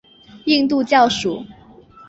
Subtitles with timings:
[0.45, 1.45] 印度教属。